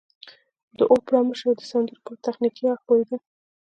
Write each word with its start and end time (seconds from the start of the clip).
د 0.77 0.79
اوپرا 0.91 1.19
مشر 1.29 1.51
د 1.57 1.61
سندرو 1.71 2.03
پر 2.05 2.13
تخنيکي 2.25 2.63
اړخ 2.71 2.81
پوهېده. 2.87 3.17